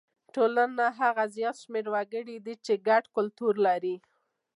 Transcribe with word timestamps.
ټولنه 0.35 0.85
هغه 0.99 1.23
زیات 1.35 1.55
شمېر 1.63 1.85
وګړي 1.93 2.37
دي 2.45 2.53
چې 2.65 2.73
ګډ 2.87 3.03
کلتور 3.15 3.53
لري. 3.67 3.95